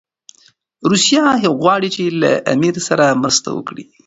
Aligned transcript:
روسیه 0.89 1.21
غواړي 1.61 1.89
چي 1.95 2.03
له 2.21 2.31
امیر 2.53 2.75
سره 2.87 3.05
مرسته 3.21 3.49
وکړي. 3.57 3.83